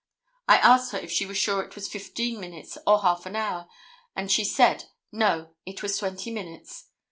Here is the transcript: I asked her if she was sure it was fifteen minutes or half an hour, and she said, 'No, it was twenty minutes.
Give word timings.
I 0.47 0.57
asked 0.57 0.93
her 0.93 0.97
if 0.97 1.11
she 1.11 1.27
was 1.27 1.37
sure 1.37 1.61
it 1.61 1.75
was 1.75 1.87
fifteen 1.87 2.39
minutes 2.39 2.75
or 2.87 3.03
half 3.03 3.27
an 3.27 3.35
hour, 3.35 3.67
and 4.15 4.31
she 4.31 4.43
said, 4.43 4.85
'No, 5.11 5.53
it 5.63 5.83
was 5.83 5.95
twenty 5.95 6.31
minutes. 6.31 6.87